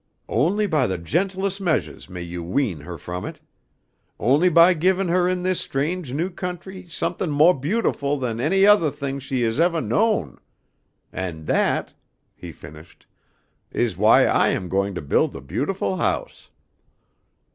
Only 0.29 0.65
by 0.65 0.87
the 0.87 0.97
gentlest 0.97 1.61
measuahs 1.61 2.09
may 2.09 2.23
you 2.23 2.41
wean 2.43 2.79
her 2.79 2.97
from 2.97 3.23
it. 3.23 3.39
Only 4.19 4.49
by 4.49 4.73
givin' 4.73 5.09
her 5.09 5.29
in 5.29 5.43
this 5.43 5.61
strange 5.61 6.11
new 6.11 6.31
country 6.31 6.87
something 6.87 7.29
mo' 7.29 7.53
beautiful 7.53 8.17
than 8.17 8.39
any 8.41 8.65
othah 8.65 8.89
thing 8.89 9.19
she 9.19 9.43
has 9.43 9.59
evah 9.59 9.79
known. 9.85 10.39
And 11.13 11.45
that," 11.45 11.93
he 12.35 12.51
finished, 12.51 13.05
"is 13.71 13.95
why 13.95 14.25
I 14.25 14.47
am 14.47 14.69
goin' 14.69 14.95
to 14.95 15.03
build 15.03 15.33
the 15.33 15.39
beautiful 15.41 15.97
house." 15.97 16.49